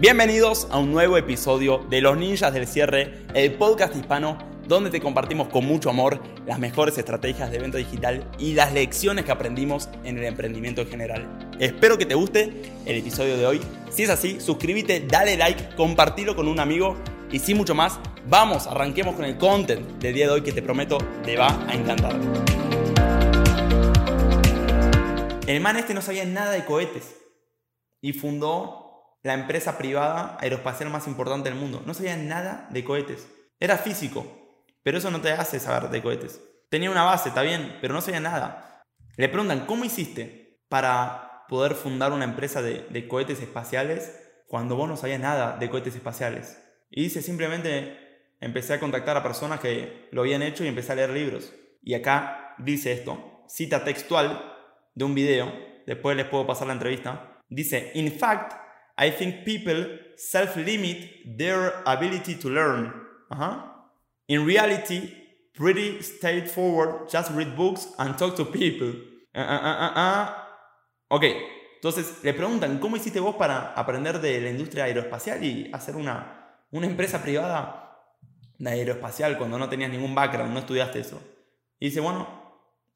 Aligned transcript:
Bienvenidos 0.00 0.66
a 0.70 0.78
un 0.78 0.92
nuevo 0.92 1.18
episodio 1.18 1.84
de 1.90 2.00
Los 2.00 2.16
Ninjas 2.16 2.54
del 2.54 2.66
Cierre, 2.66 3.26
el 3.34 3.52
podcast 3.52 3.94
hispano 3.94 4.38
donde 4.66 4.88
te 4.88 4.98
compartimos 4.98 5.48
con 5.48 5.66
mucho 5.66 5.90
amor 5.90 6.22
las 6.46 6.58
mejores 6.58 6.96
estrategias 6.96 7.50
de 7.50 7.58
venta 7.58 7.76
digital 7.76 8.26
y 8.38 8.54
las 8.54 8.72
lecciones 8.72 9.26
que 9.26 9.30
aprendimos 9.30 9.90
en 10.02 10.16
el 10.16 10.24
emprendimiento 10.24 10.80
en 10.80 10.88
general. 10.88 11.50
Espero 11.58 11.98
que 11.98 12.06
te 12.06 12.14
guste 12.14 12.50
el 12.86 12.96
episodio 12.96 13.36
de 13.36 13.44
hoy. 13.44 13.60
Si 13.90 14.04
es 14.04 14.08
así, 14.08 14.40
suscríbete, 14.40 15.00
dale 15.06 15.36
like, 15.36 15.76
compartilo 15.76 16.34
con 16.34 16.48
un 16.48 16.60
amigo 16.60 16.96
y 17.30 17.38
sin 17.38 17.58
mucho 17.58 17.74
más, 17.74 18.00
vamos, 18.26 18.66
arranquemos 18.68 19.14
con 19.14 19.26
el 19.26 19.36
content 19.36 19.86
del 20.00 20.14
día 20.14 20.28
de 20.28 20.32
hoy 20.32 20.40
que 20.40 20.52
te 20.52 20.62
prometo 20.62 20.96
te 21.22 21.36
va 21.36 21.62
a 21.68 21.74
encantar. 21.74 22.18
El 25.46 25.60
man 25.60 25.76
este 25.76 25.92
no 25.92 26.00
sabía 26.00 26.24
nada 26.24 26.52
de 26.52 26.64
cohetes 26.64 27.16
y 28.00 28.14
fundó 28.14 28.89
la 29.22 29.34
empresa 29.34 29.78
privada 29.78 30.36
aeroespacial 30.40 30.90
más 30.90 31.06
importante 31.06 31.50
del 31.50 31.58
mundo. 31.58 31.82
No 31.86 31.94
sabía 31.94 32.16
nada 32.16 32.66
de 32.70 32.84
cohetes. 32.84 33.28
Era 33.58 33.76
físico, 33.76 34.64
pero 34.82 34.98
eso 34.98 35.10
no 35.10 35.20
te 35.20 35.32
hace 35.32 35.60
saber 35.60 35.90
de 35.90 36.02
cohetes. 36.02 36.40
Tenía 36.68 36.90
una 36.90 37.02
base, 37.02 37.28
está 37.28 37.42
bien, 37.42 37.78
pero 37.80 37.94
no 37.94 38.00
sabía 38.00 38.20
nada. 38.20 38.84
Le 39.16 39.28
preguntan, 39.28 39.66
¿cómo 39.66 39.84
hiciste 39.84 40.62
para 40.68 41.44
poder 41.48 41.74
fundar 41.74 42.12
una 42.12 42.24
empresa 42.24 42.62
de, 42.62 42.86
de 42.88 43.08
cohetes 43.08 43.40
espaciales 43.40 44.16
cuando 44.46 44.76
vos 44.76 44.88
no 44.88 44.96
sabías 44.96 45.20
nada 45.20 45.56
de 45.58 45.68
cohetes 45.68 45.94
espaciales? 45.96 46.58
Y 46.90 47.02
dice, 47.02 47.22
simplemente 47.22 48.34
empecé 48.40 48.74
a 48.74 48.80
contactar 48.80 49.16
a 49.16 49.22
personas 49.22 49.60
que 49.60 50.08
lo 50.12 50.22
habían 50.22 50.42
hecho 50.42 50.64
y 50.64 50.68
empecé 50.68 50.92
a 50.92 50.96
leer 50.96 51.10
libros. 51.10 51.52
Y 51.82 51.94
acá 51.94 52.54
dice 52.58 52.92
esto, 52.92 53.44
cita 53.48 53.84
textual 53.84 54.54
de 54.94 55.04
un 55.04 55.14
video, 55.14 55.52
después 55.86 56.16
les 56.16 56.26
puedo 56.26 56.46
pasar 56.46 56.66
la 56.66 56.72
entrevista. 56.72 57.38
Dice, 57.48 57.90
in 57.94 58.12
fact, 58.12 58.52
I 59.00 59.10
think 59.10 59.44
people 59.44 59.98
self-limit 60.16 61.38
their 61.38 61.82
ability 61.86 62.34
to 62.36 62.48
learn. 62.50 62.92
In 64.28 64.44
reality, 64.44 65.12
pretty 65.54 66.02
straightforward, 66.02 67.08
just 67.08 67.30
read 67.32 67.56
books 67.56 67.88
and 67.98 68.16
talk 68.16 68.36
to 68.36 68.44
people. 68.44 68.92
Uh, 69.34 69.40
uh, 69.40 69.92
uh, 69.96 70.28
ok, 71.08 71.24
entonces 71.76 72.22
le 72.22 72.34
preguntan, 72.34 72.78
¿cómo 72.78 72.96
hiciste 72.96 73.20
vos 73.20 73.36
para 73.36 73.72
aprender 73.72 74.20
de 74.20 74.40
la 74.40 74.50
industria 74.50 74.84
aeroespacial 74.84 75.42
y 75.42 75.70
hacer 75.72 75.96
una 75.96 76.40
una 76.70 76.86
empresa 76.86 77.22
privada 77.22 77.98
de 78.58 78.70
aeroespacial 78.70 79.38
cuando 79.38 79.58
no 79.58 79.68
tenías 79.68 79.90
ningún 79.90 80.14
background, 80.14 80.52
no 80.52 80.60
estudiaste 80.60 81.00
eso. 81.00 81.20
Y 81.78 81.86
dice, 81.86 82.00
bueno, 82.00 82.28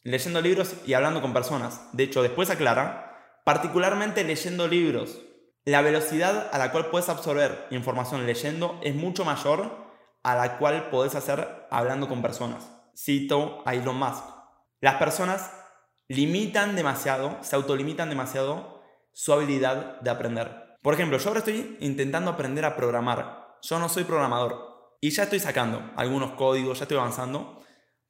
leyendo 0.02 0.41
libros 0.41 0.77
y 0.86 0.94
hablando 0.94 1.20
con 1.20 1.33
personas. 1.33 1.89
De 1.92 2.05
hecho, 2.05 2.22
después 2.22 2.50
aclara, 2.50 3.41
particularmente 3.44 4.22
leyendo 4.24 4.68
libros, 4.68 5.20
la 5.65 5.81
velocidad 5.81 6.51
a 6.53 6.59
la 6.59 6.73
cual 6.73 6.87
puedes 6.87 7.09
absorber 7.09 7.67
información 7.70 8.27
leyendo 8.27 8.79
es 8.83 8.95
mucho 8.95 9.25
mayor 9.25 9.84
a 10.23 10.34
la 10.34 10.59
cual 10.59 10.91
podés 10.91 11.15
hacer 11.15 11.67
hablando 11.70 12.09
con 12.09 12.23
personas. 12.23 12.70
Cito 12.97 13.62
a 13.67 13.75
Elon 13.75 13.98
Musk. 13.98 14.25
Las 14.81 14.97
personas 14.97 15.51
limitan 16.09 16.77
demasiado, 16.77 17.39
se 17.42 17.57
autolimitan 17.57 18.09
demasiado 18.09 18.83
su 19.12 19.33
habilidad 19.33 20.01
de 20.01 20.11
aprender. 20.11 20.77
Por 20.83 20.95
ejemplo, 20.95 21.19
yo 21.19 21.29
ahora 21.29 21.39
estoy 21.39 21.77
intentando 21.81 22.31
aprender 22.31 22.65
a 22.65 22.77
programar 22.77 23.45
yo 23.65 23.79
no 23.79 23.89
soy 23.89 24.05
programador 24.05 24.98
y 25.01 25.11
ya 25.11 25.23
estoy 25.23 25.41
sacando 25.41 25.91
algunos 25.97 26.33
códigos, 26.33 26.79
ya 26.79 26.85
estoy 26.85 26.98
avanzando 26.98 27.62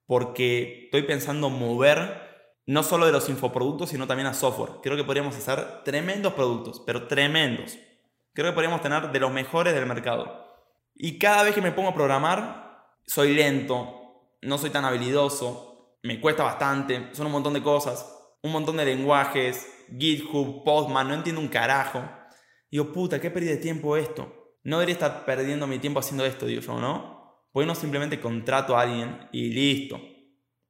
porque 0.05 0.87
estoy 0.87 1.03
pensando 1.03 1.49
mover 1.49 2.23
no 2.67 2.83
solo 2.83 3.07
de 3.07 3.12
los 3.12 3.29
infoproductos, 3.29 3.91
sino 3.91 4.07
también 4.07 4.27
a 4.27 4.34
software. 4.34 4.81
Creo 4.83 4.97
que 4.97 5.05
podríamos 5.05 5.37
hacer 5.37 5.83
tremendos 5.84 6.34
productos, 6.34 6.83
pero 6.87 7.07
tremendos. 7.07 7.79
Creo 8.33 8.51
que 8.51 8.55
podríamos 8.55 8.81
tener 8.81 9.11
de 9.12 9.20
los 9.20 9.33
mejores 9.33 9.75
del 9.75 9.87
mercado. 9.87 10.45
Y 10.95 11.19
cada 11.19 11.42
vez 11.42 11.55
que 11.55 11.62
me 11.62 11.73
pongo 11.73 11.91
a 11.91 11.95
programar, 11.95 12.85
soy 13.07 13.35
lento, 13.35 14.29
no 14.42 14.58
soy 14.58 14.70
tan 14.70 14.85
habilidoso, 14.85 15.98
me 16.02 16.20
cuesta 16.20 16.45
bastante, 16.45 17.14
son 17.14 17.27
un 17.27 17.33
montón 17.33 17.55
de 17.55 17.63
cosas, 17.63 18.11
un 18.42 18.52
montón 18.52 18.77
de 18.77 18.85
lenguajes, 18.85 19.67
GitHub, 19.98 20.64
Postman, 20.64 21.08
no 21.08 21.14
entiendo 21.14 21.41
un 21.41 21.48
carajo. 21.48 22.02
Digo, 22.70 22.92
puta, 22.92 23.20
qué 23.20 23.31
pérdida 23.31 23.52
de 23.52 23.58
tiempo 23.58 23.96
esto 23.96 24.45
no 24.64 24.79
debería 24.79 24.95
estar 24.95 25.25
perdiendo 25.25 25.67
mi 25.67 25.79
tiempo 25.79 26.01
haciendo 26.01 26.25
esto, 26.25 26.46
digo 26.46 26.63
yo, 26.63 26.81
¿no? 26.81 27.45
Pues 27.52 27.67
no 27.67 27.75
simplemente 27.75 28.20
contrato 28.20 28.77
a 28.77 28.83
alguien 28.83 29.29
y 29.31 29.51
listo. 29.51 30.01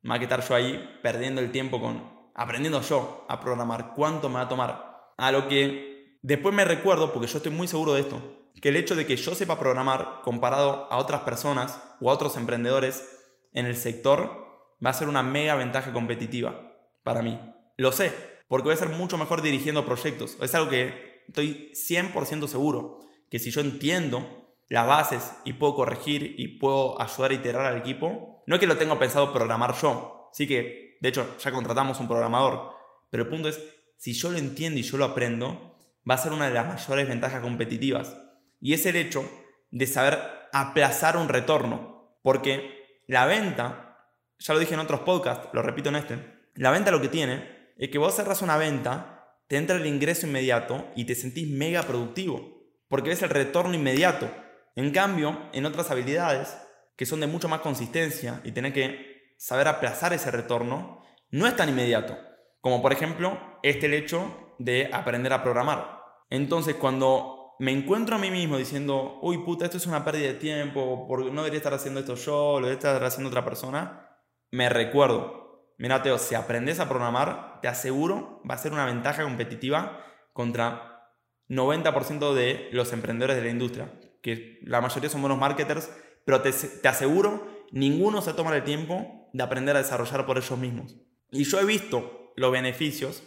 Más 0.05 0.19
que 0.19 0.25
estar 0.25 0.47
yo 0.47 0.55
ahí 0.55 0.99
perdiendo 1.03 1.41
el 1.41 1.51
tiempo 1.51 1.81
con 1.81 2.13
aprendiendo 2.35 2.83
yo 2.83 3.25
a 3.27 3.41
programar. 3.41 3.95
¿Cuánto 3.95 4.29
me 4.29 4.35
va 4.35 4.43
a 4.43 4.49
tomar? 4.49 5.13
A 5.17 5.33
lo 5.33 5.49
que 5.49 6.19
después 6.21 6.55
me 6.55 6.65
recuerdo, 6.65 7.11
porque 7.13 7.27
yo 7.27 7.39
estoy 7.39 7.53
muy 7.53 7.67
seguro 7.67 7.95
de 7.95 8.03
esto, 8.03 8.21
que 8.61 8.69
el 8.69 8.77
hecho 8.77 8.97
de 8.97 9.07
que 9.07 9.17
yo 9.17 9.35
sepa 9.35 9.59
programar 9.59 10.21
comparado 10.23 10.93
a 10.93 10.99
otras 10.99 11.23
personas 11.23 11.81
o 12.01 12.11
a 12.11 12.13
otros 12.13 12.37
emprendedores 12.37 13.09
en 13.55 13.65
el 13.65 13.77
sector 13.77 14.77
va 14.85 14.91
a 14.91 14.95
ser 14.95 15.09
una 15.09 15.23
mega 15.23 15.55
ventaja 15.55 15.93
competitiva 15.95 16.73
para 17.03 17.23
mí. 17.23 17.41
Lo 17.79 17.91
sé, 17.91 18.13
porque 18.49 18.65
voy 18.65 18.75
a 18.75 18.79
ser 18.79 18.91
mucho 18.91 19.17
mejor 19.17 19.41
dirigiendo 19.41 19.87
proyectos. 19.87 20.37
Es 20.43 20.55
algo 20.55 20.69
que 20.69 21.25
estoy 21.27 21.73
100% 21.73 22.47
seguro 22.47 23.01
que 23.31 23.39
si 23.39 23.51
yo 23.51 23.63
entiendo 23.63 24.55
las 24.69 24.87
bases 24.87 25.33
y 25.45 25.55
puedo 25.55 25.75
corregir 25.75 26.35
y 26.37 26.59
puedo 26.59 27.01
ayudar 27.01 27.31
a 27.31 27.35
iterar 27.35 27.67
al 27.67 27.79
equipo, 27.79 28.34
no 28.47 28.59
que 28.59 28.67
lo 28.67 28.77
tengo 28.77 28.99
pensado 28.99 29.33
programar 29.33 29.75
yo, 29.81 30.31
sí 30.33 30.47
que, 30.47 30.99
de 31.01 31.09
hecho, 31.09 31.37
ya 31.39 31.53
contratamos 31.53 32.01
un 32.01 32.09
programador, 32.09 32.73
pero 33.11 33.25
el 33.25 33.29
punto 33.29 33.49
es, 33.49 33.61
si 33.97 34.13
yo 34.13 34.31
lo 34.31 34.39
entiendo 34.39 34.79
y 34.79 34.83
yo 34.83 34.97
lo 34.97 35.05
aprendo, 35.05 35.79
va 36.09 36.15
a 36.15 36.19
ser 36.19 36.33
una 36.33 36.49
de 36.49 36.55
las 36.55 36.67
mayores 36.67 37.09
ventajas 37.09 37.41
competitivas. 37.41 38.17
Y 38.61 38.75
es 38.75 38.85
el 38.87 38.97
hecho 38.97 39.29
de 39.71 39.87
saber 39.87 40.19
aplazar 40.53 41.17
un 41.17 41.29
retorno, 41.29 42.19
porque 42.23 43.03
la 43.07 43.27
venta, 43.27 44.09
ya 44.39 44.55
lo 44.55 44.61
dije 44.61 44.75
en 44.75 44.81
otros 44.81 45.01
podcasts, 45.01 45.49
lo 45.53 45.63
repito 45.63 45.89
en 45.89 45.97
este, 45.97 46.19
la 46.55 46.71
venta 46.71 46.91
lo 46.91 47.01
que 47.01 47.09
tiene 47.09 47.73
es 47.77 47.91
que 47.91 47.99
vos 47.99 48.15
cerras 48.15 48.43
una 48.43 48.57
venta, 48.57 49.37
te 49.49 49.57
entra 49.57 49.77
el 49.77 49.87
ingreso 49.87 50.27
inmediato 50.27 50.91
y 50.95 51.05
te 51.05 51.15
sentís 51.15 51.49
mega 51.49 51.83
productivo 51.83 52.55
porque 52.89 53.11
ves 53.11 53.23
el 53.23 53.31
retorno 53.31 53.75
inmediato. 53.75 54.31
En 54.77 54.93
cambio, 54.93 55.49
en 55.53 55.67
otras 55.67 55.91
habilidades, 55.91 56.57
que 56.97 57.07
son 57.07 57.21
de 57.21 57.27
mucho 57.27 57.49
más 57.49 57.61
consistencia 57.61 58.41
y 58.45 58.53
tener 58.53 58.73
que 58.73 59.35
saber 59.39 59.69
aplazar 59.69 60.13
ese 60.13 60.31
retorno, 60.31 61.03
no 61.31 61.47
es 61.47 61.57
tan 61.57 61.69
inmediato. 61.69 62.17
Como 62.61 62.81
por 62.81 62.93
ejemplo, 62.93 63.39
este 63.63 63.87
el 63.87 63.95
hecho 63.95 64.55
de 64.59 64.91
aprender 64.93 65.33
a 65.33 65.43
programar. 65.43 66.01
Entonces, 66.31 66.77
cuando 66.77 67.55
me 67.59 67.73
encuentro 67.73 68.17
a 68.17 68.19
mí 68.19 68.31
mismo 68.31 68.57
diciendo, 68.57 69.19
uy 69.23 69.39
puta, 69.39 69.65
esto 69.65 69.77
es 69.77 69.87
una 69.87 70.05
pérdida 70.05 70.29
de 70.29 70.35
tiempo, 70.35 71.07
porque 71.09 71.31
no 71.31 71.43
debería 71.43 71.59
estar 71.59 71.75
haciendo 71.75 72.01
esto 72.01 72.15
yo, 72.15 72.61
lo 72.61 72.67
debería 72.67 72.75
estar 72.75 73.05
haciendo 73.05 73.29
otra 73.29 73.45
persona, 73.45 74.09
me 74.51 74.69
recuerdo, 74.69 75.75
mira 75.79 76.03
Teo, 76.03 76.19
si 76.19 76.35
aprendes 76.35 76.81
a 76.81 76.89
programar, 76.89 77.61
te 77.61 77.69
aseguro, 77.69 78.43
va 78.49 78.55
a 78.55 78.59
ser 78.59 78.73
una 78.73 78.87
ventaja 78.87 79.23
competitiva 79.23 80.05
contra 80.33 81.13
90% 81.49 82.35
de 82.35 82.69
los 82.73 82.93
emprendedores 82.93 83.37
de 83.37 83.43
la 83.43 83.51
industria, 83.51 83.93
que 84.23 84.59
la 84.63 84.81
mayoría 84.81 85.11
son 85.11 85.21
buenos 85.21 85.39
marketers, 85.39 85.91
pero 86.25 86.43
te, 86.43 86.89
aseguro, 86.89 87.47
ninguno 87.71 88.23
se 88.23 88.33
toma 88.33 88.55
el 88.57 88.65
tiempo 88.65 89.29
de 89.33 89.43
aprender 89.43 89.77
a 89.77 89.81
desarrollar 89.81 90.27
por 90.27 90.39
ellos 90.39 90.59
mismos. 90.59 90.97
Y 91.31 91.45
yo 91.45 91.61
he 91.61 91.65
visto 91.65 92.33
los 92.37 92.53
beneficios 92.53 93.23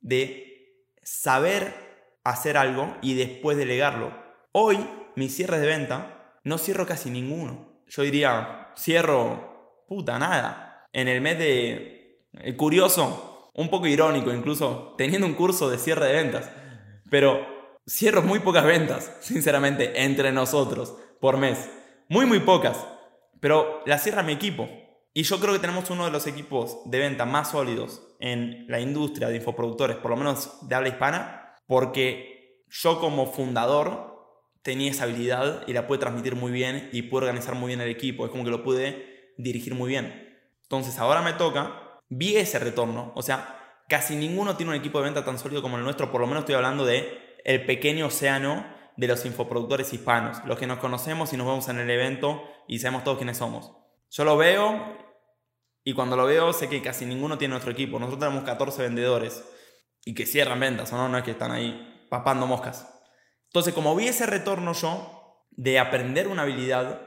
de 0.00 0.86
saber 1.02 2.18
hacer 2.24 2.56
algo 2.56 2.96
y 3.02 3.14
después 3.14 3.56
delegarlo. 3.56 4.14
Hoy, 4.52 4.78
mis 5.16 5.34
cierres 5.34 5.60
de 5.60 5.66
venta, 5.66 6.38
no 6.44 6.58
cierro 6.58 6.86
casi 6.86 7.10
ninguno. 7.10 7.82
Yo 7.86 8.02
diría, 8.02 8.72
cierro, 8.76 9.84
puta, 9.88 10.18
nada. 10.18 10.86
En 10.92 11.08
el 11.08 11.20
mes 11.20 11.38
de... 11.38 12.26
El 12.32 12.56
curioso, 12.56 13.50
un 13.54 13.68
poco 13.68 13.88
irónico 13.88 14.32
incluso, 14.32 14.94
teniendo 14.96 15.26
un 15.26 15.34
curso 15.34 15.68
de 15.68 15.78
cierre 15.78 16.06
de 16.06 16.12
ventas. 16.12 16.50
Pero 17.10 17.44
cierro 17.86 18.22
muy 18.22 18.38
pocas 18.38 18.64
ventas, 18.64 19.16
sinceramente, 19.20 20.04
entre 20.04 20.32
nosotros 20.32 20.96
por 21.20 21.36
mes. 21.36 21.68
Muy, 22.10 22.26
muy 22.26 22.40
pocas. 22.40 22.88
Pero 23.38 23.82
las 23.86 24.02
cierra 24.02 24.24
mi 24.24 24.32
equipo. 24.32 24.68
Y 25.14 25.22
yo 25.22 25.38
creo 25.38 25.52
que 25.52 25.60
tenemos 25.60 25.90
uno 25.90 26.06
de 26.06 26.10
los 26.10 26.26
equipos 26.26 26.78
de 26.86 26.98
venta 26.98 27.24
más 27.24 27.52
sólidos 27.52 28.02
en 28.18 28.66
la 28.66 28.80
industria 28.80 29.28
de 29.28 29.36
infoproductores, 29.36 29.96
por 29.96 30.10
lo 30.10 30.16
menos 30.16 30.68
de 30.68 30.74
habla 30.74 30.88
hispana, 30.88 31.54
porque 31.68 32.64
yo 32.68 32.98
como 32.98 33.30
fundador 33.30 34.26
tenía 34.62 34.90
esa 34.90 35.04
habilidad 35.04 35.62
y 35.68 35.72
la 35.72 35.86
pude 35.86 35.98
transmitir 35.98 36.34
muy 36.34 36.50
bien 36.50 36.90
y 36.92 37.02
pude 37.02 37.26
organizar 37.26 37.54
muy 37.54 37.68
bien 37.68 37.80
el 37.80 37.88
equipo. 37.88 38.24
Es 38.24 38.32
como 38.32 38.42
que 38.42 38.50
lo 38.50 38.64
pude 38.64 39.32
dirigir 39.38 39.76
muy 39.76 39.88
bien. 39.88 40.36
Entonces 40.64 40.98
ahora 40.98 41.22
me 41.22 41.34
toca, 41.34 42.00
vi 42.08 42.36
ese 42.38 42.58
retorno. 42.58 43.12
O 43.14 43.22
sea, 43.22 43.84
casi 43.88 44.16
ninguno 44.16 44.56
tiene 44.56 44.72
un 44.72 44.78
equipo 44.78 44.98
de 44.98 45.04
venta 45.04 45.24
tan 45.24 45.38
sólido 45.38 45.62
como 45.62 45.78
el 45.78 45.84
nuestro, 45.84 46.10
por 46.10 46.20
lo 46.20 46.26
menos 46.26 46.40
estoy 46.40 46.56
hablando 46.56 46.84
de 46.84 47.36
el 47.44 47.64
pequeño 47.66 48.06
océano 48.06 48.79
de 49.00 49.08
los 49.08 49.24
infoproductores 49.24 49.94
hispanos, 49.94 50.44
los 50.44 50.58
que 50.58 50.66
nos 50.66 50.78
conocemos 50.78 51.32
y 51.32 51.38
nos 51.38 51.46
vemos 51.46 51.68
en 51.70 51.78
el 51.78 51.88
evento 51.88 52.44
y 52.68 52.80
sabemos 52.80 53.02
todos 53.02 53.16
quiénes 53.16 53.38
somos. 53.38 53.72
Yo 54.10 54.24
lo 54.24 54.36
veo 54.36 54.94
y 55.82 55.94
cuando 55.94 56.16
lo 56.16 56.26
veo 56.26 56.52
sé 56.52 56.68
que 56.68 56.82
casi 56.82 57.06
ninguno 57.06 57.38
tiene 57.38 57.52
nuestro 57.52 57.72
equipo. 57.72 57.98
Nosotros 57.98 58.20
tenemos 58.20 58.44
14 58.44 58.82
vendedores 58.82 59.42
y 60.04 60.12
que 60.12 60.26
cierran 60.26 60.60
ventas, 60.60 60.92
¿o 60.92 61.08
no? 61.08 61.16
Es 61.16 61.24
que 61.24 61.30
están 61.30 61.50
ahí 61.50 62.06
papando 62.10 62.46
moscas. 62.46 62.92
Entonces, 63.46 63.72
como 63.72 63.96
vi 63.96 64.06
ese 64.06 64.26
retorno 64.26 64.74
yo 64.74 65.46
de 65.50 65.78
aprender 65.78 66.28
una 66.28 66.42
habilidad 66.42 67.00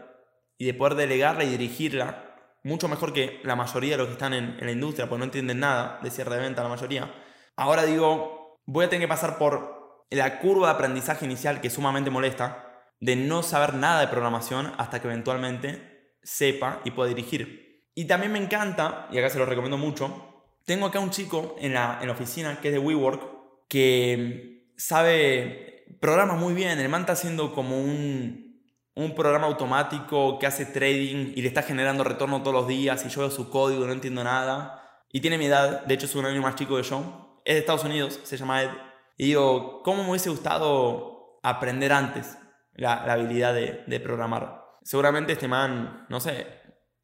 y 0.58 0.66
de 0.66 0.74
poder 0.74 0.96
delegarla 0.96 1.44
y 1.44 1.50
dirigirla, 1.50 2.58
mucho 2.64 2.88
mejor 2.88 3.14
que 3.14 3.40
la 3.44 3.56
mayoría 3.56 3.92
de 3.92 3.98
los 3.98 4.08
que 4.08 4.14
están 4.14 4.34
en, 4.34 4.58
en 4.60 4.66
la 4.66 4.72
industria, 4.72 5.08
porque 5.08 5.20
no 5.20 5.26
entienden 5.26 5.60
nada 5.60 6.00
de 6.02 6.10
cierre 6.10 6.38
de 6.38 6.42
venta, 6.42 6.64
la 6.64 6.70
mayoría, 6.70 7.14
ahora 7.56 7.84
digo, 7.84 8.60
voy 8.66 8.86
a 8.86 8.90
tener 8.90 9.08
que 9.08 9.10
pasar 9.10 9.38
por 9.38 9.83
la 10.10 10.40
curva 10.40 10.68
de 10.68 10.74
aprendizaje 10.74 11.26
inicial 11.26 11.62
que 11.62 11.68
es 11.68 11.74
sumamente 11.74 12.10
molesta, 12.10 12.70
de 13.00 13.16
no 13.16 13.44
saber 13.44 13.74
nada 13.74 14.02
de 14.02 14.08
programación 14.08 14.74
hasta 14.78 15.02
que 15.02 15.08
eventualmente 15.08 16.16
sepa 16.24 16.82
y 16.86 16.92
pueda 16.92 17.10
dirigir. 17.10 17.90
Y 17.96 18.06
también 18.06 18.32
me 18.32 18.40
encanta, 18.40 19.08
y 19.12 19.18
acá 19.18 19.30
se 19.30 19.40
lo 19.40 19.46
recomiendo 19.46 19.78
mucho, 19.78 20.46
tengo 20.66 20.86
acá 20.86 21.00
un 21.00 21.10
chico 21.10 21.56
en 21.60 21.74
la, 21.74 22.00
en 22.02 22.08
la 22.08 22.14
oficina 22.14 22.60
que 22.62 22.70
es 22.70 22.74
de 22.74 22.80
WeWork, 22.80 23.68
que 23.68 24.70
sabe, 24.78 25.86
programa 26.00 26.36
muy 26.36 26.54
bien, 26.54 26.80
el 26.80 26.90
man 26.90 27.02
está 27.02 27.14
haciendo 27.14 27.54
como 27.54 27.78
un, 27.78 28.62
un 28.96 29.16
programa 29.16 29.48
automático 29.48 30.40
que 30.40 30.46
hace 30.46 30.66
trading 30.66 31.34
y 31.36 31.42
le 31.42 31.48
está 31.48 31.64
generando 31.64 32.04
retorno 32.04 32.42
todos 32.42 32.54
los 32.54 32.68
días 32.68 33.06
y 33.06 33.10
yo 33.10 33.22
veo 33.22 33.32
su 33.32 33.50
código, 33.50 33.86
no 33.86 33.92
entiendo 33.92 34.24
nada. 34.24 34.80
Y 35.12 35.22
tiene 35.22 35.38
mi 35.38 35.46
edad, 35.46 35.86
de 35.86 35.94
hecho 35.94 36.06
es 36.06 36.16
un 36.16 36.26
año 36.26 36.42
más 36.42 36.56
chico 36.56 36.78
que 36.78 36.84
yo, 36.84 37.42
es 37.46 37.56
de 37.56 37.60
Estados 37.60 37.84
Unidos, 37.84 38.20
se 38.24 38.38
llama 38.38 38.64
Ed. 38.64 38.70
Y 39.18 39.28
digo, 39.28 39.82
¿cómo 39.84 40.04
me 40.04 40.10
hubiese 40.10 40.30
gustado 40.30 41.40
aprender 41.44 41.94
antes? 41.94 42.38
la, 42.76 43.04
habilidad 43.04 43.54
de, 43.54 44.00
programar. 44.00 44.64
Seguramente 44.84 45.34
este 45.34 45.48
man, 45.48 46.06
no 46.10 46.20
sé, 46.20 46.48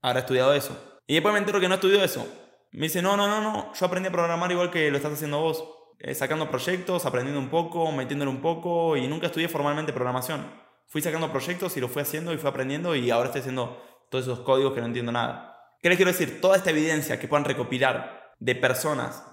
habrá 0.01 0.19
estudiado 0.19 0.53
eso. 0.53 1.01
Y 1.07 1.13
después 1.13 1.33
me 1.33 1.39
entero 1.39 1.59
que 1.59 1.67
no 1.69 1.75
estudió 1.75 2.03
eso. 2.03 2.27
Me 2.71 2.83
dice, 2.83 3.01
no, 3.01 3.17
no, 3.17 3.27
no, 3.27 3.41
no, 3.41 3.73
yo 3.73 3.85
aprendí 3.85 4.09
a 4.09 4.11
programar 4.11 4.51
igual 4.51 4.69
que 4.69 4.91
lo 4.91 4.97
estás 4.97 5.13
haciendo 5.13 5.41
vos. 5.41 5.63
Eh, 5.99 6.15
sacando 6.15 6.49
proyectos, 6.49 7.05
aprendiendo 7.05 7.41
un 7.41 7.49
poco, 7.49 7.91
metiéndole 7.91 8.31
un 8.31 8.41
poco 8.41 8.95
y 8.95 9.05
nunca 9.07 9.27
estudié 9.27 9.49
formalmente 9.49 9.91
programación. 9.91 10.49
Fui 10.87 11.01
sacando 11.01 11.29
proyectos 11.29 11.75
y 11.75 11.81
lo 11.81 11.89
fui 11.89 12.01
haciendo 12.01 12.33
y 12.33 12.37
fui 12.37 12.49
aprendiendo 12.49 12.95
y 12.95 13.11
ahora 13.11 13.25
estoy 13.25 13.41
haciendo 13.41 13.83
todos 14.09 14.25
esos 14.25 14.39
códigos 14.39 14.73
que 14.73 14.79
no 14.79 14.87
entiendo 14.87 15.11
nada. 15.11 15.75
¿Qué 15.81 15.89
les 15.89 15.97
quiero 15.97 16.11
decir? 16.11 16.39
Toda 16.39 16.55
esta 16.55 16.69
evidencia 16.69 17.19
que 17.19 17.27
puedan 17.27 17.43
recopilar 17.43 18.33
de 18.39 18.55
personas 18.55 19.25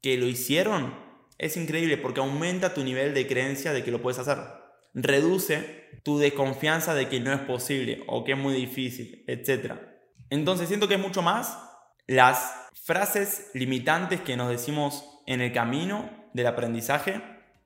que 0.00 0.16
lo 0.16 0.26
hicieron 0.26 0.94
es 1.38 1.56
increíble 1.56 1.96
porque 1.96 2.20
aumenta 2.20 2.74
tu 2.74 2.84
nivel 2.84 3.14
de 3.14 3.26
creencia 3.26 3.72
de 3.72 3.84
que 3.84 3.90
lo 3.90 4.02
puedes 4.02 4.18
hacer 4.18 4.38
reduce 4.96 5.90
tu 6.02 6.18
desconfianza 6.18 6.94
de 6.94 7.08
que 7.08 7.20
no 7.20 7.32
es 7.32 7.40
posible 7.40 8.02
o 8.08 8.24
que 8.24 8.32
es 8.32 8.38
muy 8.38 8.54
difícil, 8.54 9.24
etc. 9.28 9.74
Entonces 10.30 10.68
siento 10.68 10.88
que 10.88 10.94
es 10.94 11.00
mucho 11.00 11.22
más 11.22 11.58
las 12.06 12.54
frases 12.82 13.50
limitantes 13.52 14.22
que 14.22 14.36
nos 14.36 14.48
decimos 14.48 15.04
en 15.26 15.42
el 15.42 15.52
camino 15.52 16.10
del 16.32 16.46
aprendizaje 16.46 17.20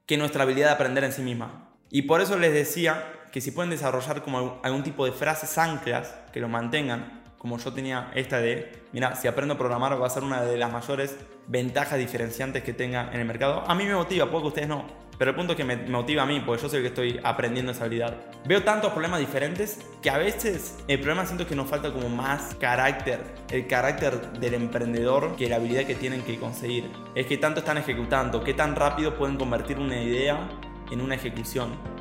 que 0.06 0.16
nuestra 0.16 0.42
habilidad 0.42 0.68
de 0.68 0.74
aprender 0.74 1.04
en 1.04 1.12
sí 1.12 1.22
misma. 1.22 1.76
Y 1.88 2.02
por 2.02 2.20
eso 2.20 2.36
les 2.36 2.52
decía 2.52 3.12
que 3.32 3.40
si 3.40 3.52
pueden 3.52 3.70
desarrollar 3.70 4.22
como 4.22 4.60
algún 4.64 4.82
tipo 4.82 5.04
de 5.04 5.12
frases 5.12 5.56
anclas 5.56 6.12
que 6.32 6.40
lo 6.40 6.48
mantengan, 6.48 7.19
como 7.40 7.56
yo 7.56 7.72
tenía 7.72 8.10
esta 8.14 8.38
de, 8.38 8.84
mira, 8.92 9.16
si 9.16 9.26
aprendo 9.26 9.54
a 9.54 9.56
programar 9.56 10.00
va 10.00 10.06
a 10.06 10.10
ser 10.10 10.22
una 10.22 10.42
de 10.42 10.58
las 10.58 10.70
mayores 10.70 11.16
ventajas 11.46 11.98
diferenciantes 11.98 12.62
que 12.62 12.74
tenga 12.74 13.10
en 13.14 13.18
el 13.18 13.26
mercado. 13.26 13.64
A 13.66 13.74
mí 13.74 13.86
me 13.86 13.94
motiva, 13.94 14.30
puedo 14.30 14.42
que 14.42 14.48
ustedes 14.48 14.68
no, 14.68 14.84
pero 15.16 15.30
el 15.30 15.36
punto 15.38 15.54
es 15.54 15.56
que 15.56 15.64
me 15.64 15.76
motiva 15.76 16.24
a 16.24 16.26
mí, 16.26 16.40
porque 16.40 16.68
yo 16.68 16.76
el 16.76 16.82
que 16.82 16.88
estoy 16.88 17.18
aprendiendo 17.24 17.72
esa 17.72 17.84
habilidad. 17.84 18.14
Veo 18.44 18.62
tantos 18.62 18.92
problemas 18.92 19.20
diferentes 19.20 19.78
que 20.02 20.10
a 20.10 20.18
veces 20.18 20.76
el 20.86 20.98
problema 20.98 21.24
siento 21.24 21.46
que 21.46 21.56
nos 21.56 21.66
falta 21.66 21.90
como 21.90 22.10
más 22.10 22.54
carácter, 22.56 23.20
el 23.50 23.66
carácter 23.66 24.32
del 24.32 24.52
emprendedor 24.52 25.34
que 25.36 25.48
la 25.48 25.56
habilidad 25.56 25.84
que 25.84 25.94
tienen 25.94 26.20
que 26.20 26.38
conseguir. 26.38 26.90
Es 27.14 27.26
que 27.26 27.38
tanto 27.38 27.60
están 27.60 27.78
ejecutando, 27.78 28.44
qué 28.44 28.52
tan 28.52 28.76
rápido 28.76 29.16
pueden 29.16 29.38
convertir 29.38 29.78
una 29.78 29.98
idea 29.98 30.46
en 30.90 31.00
una 31.00 31.14
ejecución. 31.14 31.99